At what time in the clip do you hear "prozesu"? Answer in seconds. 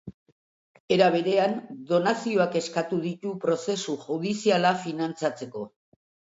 3.45-3.97